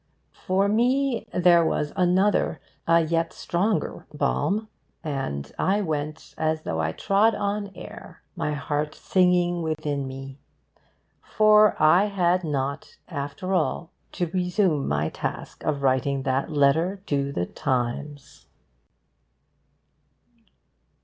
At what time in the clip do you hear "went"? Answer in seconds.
5.81-6.33